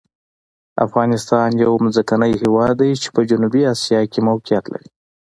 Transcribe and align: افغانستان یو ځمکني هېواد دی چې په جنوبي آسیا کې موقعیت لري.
افغانستان 0.85 1.49
یو 1.63 1.73
ځمکني 1.95 2.31
هېواد 2.41 2.73
دی 2.81 2.91
چې 3.01 3.07
په 3.15 3.21
جنوبي 3.29 3.61
آسیا 3.73 4.01
کې 4.11 4.19
موقعیت 4.29 4.65
لري. 4.73 4.89